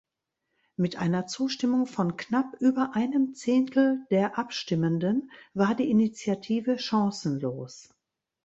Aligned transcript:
Mit 0.77 0.95
einer 0.95 1.27
Zustimmung 1.27 1.85
von 1.85 2.17
knapp 2.17 2.55
über 2.59 2.95
einem 2.95 3.35
Zehntel 3.35 4.03
der 4.09 4.39
Abstimmenden 4.39 5.29
war 5.53 5.75
die 5.75 5.91
Initiative 5.91 6.79
chancenlos. 6.79 7.89